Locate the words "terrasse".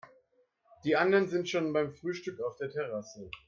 2.71-3.29